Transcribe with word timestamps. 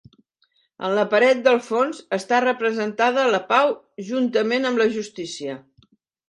En 0.87 0.93
la 0.99 1.01
paret 1.09 1.43
del 1.47 1.59
fons 1.67 1.99
està 2.17 2.39
representada 2.45 3.27
la 3.37 3.41
Pau 3.53 3.75
juntament 4.09 4.67
amb 4.71 4.83
la 4.85 4.89
Justícia. 4.97 5.61